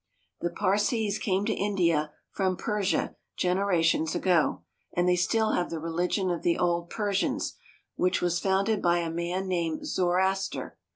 The 0.39 0.49
Parsees 0.49 1.19
came 1.19 1.45
to 1.45 1.53
India 1.53 2.11
from 2.31 2.57
Persia 2.57 3.15
generations 3.37 4.15
ago, 4.15 4.63
and 4.97 5.07
they 5.07 5.15
still 5.15 5.51
have 5.51 5.69
the 5.69 5.77
religion 5.77 6.31
of 6.31 6.41
the 6.41 6.57
old 6.57 6.89
Persians, 6.89 7.55
which 7.97 8.19
was 8.19 8.39
founded 8.39 8.81
by 8.81 8.97
a 8.97 9.11
man 9.11 9.47
named 9.47 9.85
Zoroaster. 9.85 10.79